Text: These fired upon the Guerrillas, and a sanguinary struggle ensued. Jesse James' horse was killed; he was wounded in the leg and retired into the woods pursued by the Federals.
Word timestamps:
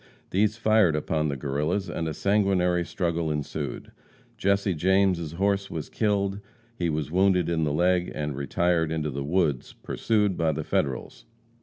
These 0.31 0.57
fired 0.57 0.95
upon 0.95 1.27
the 1.29 1.37
Guerrillas, 1.37 1.87
and 1.87 2.07
a 2.07 2.13
sanguinary 2.15 2.83
struggle 2.83 3.29
ensued. 3.29 3.91
Jesse 4.35 4.73
James' 4.73 5.33
horse 5.33 5.69
was 5.69 5.89
killed; 5.91 6.39
he 6.75 6.89
was 6.89 7.11
wounded 7.11 7.47
in 7.47 7.65
the 7.65 7.71
leg 7.71 8.11
and 8.15 8.35
retired 8.35 8.91
into 8.91 9.11
the 9.11 9.23
woods 9.23 9.73
pursued 9.73 10.35
by 10.37 10.53
the 10.53 10.63
Federals. 10.63 11.25